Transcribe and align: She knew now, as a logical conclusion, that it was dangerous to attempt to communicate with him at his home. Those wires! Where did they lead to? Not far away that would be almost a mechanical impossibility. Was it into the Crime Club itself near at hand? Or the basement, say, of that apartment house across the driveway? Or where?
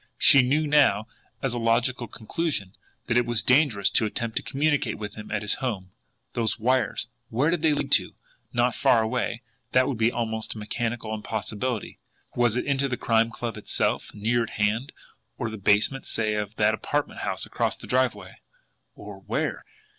She 0.17 0.41
knew 0.41 0.65
now, 0.65 1.05
as 1.43 1.53
a 1.53 1.59
logical 1.59 2.07
conclusion, 2.07 2.73
that 3.05 3.17
it 3.17 3.25
was 3.27 3.43
dangerous 3.43 3.91
to 3.91 4.07
attempt 4.07 4.35
to 4.37 4.41
communicate 4.41 4.97
with 4.97 5.13
him 5.13 5.29
at 5.29 5.43
his 5.43 5.53
home. 5.61 5.91
Those 6.33 6.57
wires! 6.57 7.07
Where 7.29 7.51
did 7.51 7.61
they 7.61 7.75
lead 7.75 7.91
to? 7.91 8.15
Not 8.51 8.73
far 8.73 9.03
away 9.03 9.43
that 9.73 9.87
would 9.87 9.99
be 9.99 10.11
almost 10.11 10.55
a 10.55 10.57
mechanical 10.57 11.13
impossibility. 11.13 11.99
Was 12.35 12.55
it 12.57 12.65
into 12.65 12.87
the 12.87 12.97
Crime 12.97 13.29
Club 13.29 13.57
itself 13.57 14.11
near 14.15 14.41
at 14.41 14.49
hand? 14.49 14.91
Or 15.37 15.51
the 15.51 15.57
basement, 15.59 16.07
say, 16.07 16.33
of 16.33 16.55
that 16.55 16.73
apartment 16.73 17.19
house 17.19 17.45
across 17.45 17.77
the 17.77 17.85
driveway? 17.85 18.39
Or 18.95 19.19
where? 19.27 19.65